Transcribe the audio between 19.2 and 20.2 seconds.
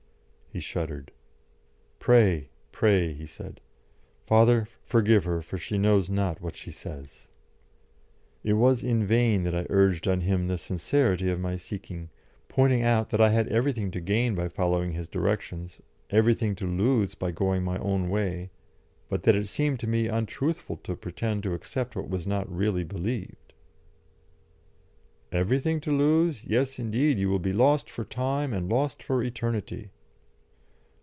that it seemed to me